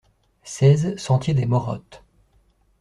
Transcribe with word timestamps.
seize 0.43 0.97
sentier 0.97 1.35
des 1.35 1.45
Morottes 1.45 2.01